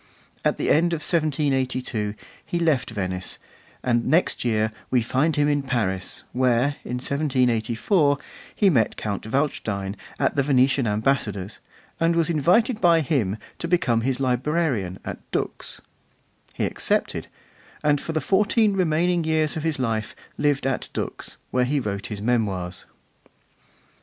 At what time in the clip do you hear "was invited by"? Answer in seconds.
12.15-13.01